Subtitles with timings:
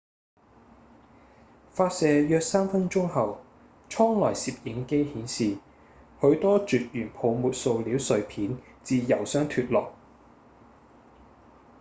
[1.69, 3.39] 發射約3分鐘後
[3.87, 5.59] 艙內攝影機顯示
[6.19, 9.93] 許多絕緣泡沫塑料碎片自油箱脫落